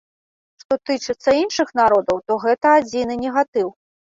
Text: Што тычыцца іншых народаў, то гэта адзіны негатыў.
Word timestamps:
Што 0.63 0.77
тычыцца 0.89 1.29
іншых 1.41 1.69
народаў, 1.81 2.23
то 2.31 2.41
гэта 2.47 2.75
адзіны 2.79 3.13
негатыў. 3.29 3.67